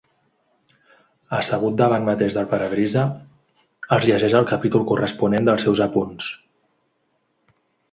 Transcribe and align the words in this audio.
Assegut 1.39 1.75
davant 1.81 2.07
mateix 2.07 2.37
del 2.37 2.47
parabrisa 2.55 3.03
els 3.99 4.09
llegeix 4.11 4.39
el 4.41 4.49
capítol 4.55 4.89
corresponent 4.95 5.49
dels 5.53 5.69
seus 5.69 5.85
apunts. 5.89 6.35